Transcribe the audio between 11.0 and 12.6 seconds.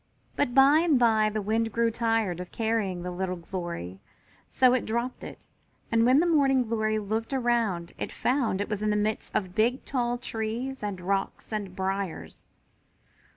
rocks and briers.